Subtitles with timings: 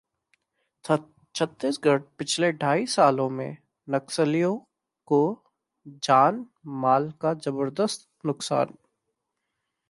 [1.35, 3.57] छत्तीसगढ़: पिछले ढाई सालों में
[3.87, 4.55] नक्सलियों
[5.07, 5.21] को
[6.03, 8.73] जान-माल का जबरदस्त नुकसान